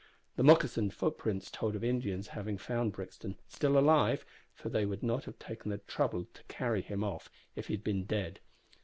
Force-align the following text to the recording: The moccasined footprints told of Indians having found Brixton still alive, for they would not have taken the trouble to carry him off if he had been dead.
The 0.35 0.41
moccasined 0.41 0.95
footprints 0.95 1.51
told 1.51 1.75
of 1.75 1.83
Indians 1.83 2.29
having 2.29 2.57
found 2.57 2.91
Brixton 2.91 3.37
still 3.47 3.77
alive, 3.77 4.25
for 4.51 4.69
they 4.69 4.83
would 4.83 5.03
not 5.03 5.25
have 5.25 5.37
taken 5.37 5.69
the 5.69 5.77
trouble 5.77 6.25
to 6.33 6.43
carry 6.45 6.81
him 6.81 7.03
off 7.03 7.29
if 7.55 7.67
he 7.67 7.75
had 7.75 7.83
been 7.83 8.05
dead. 8.05 8.39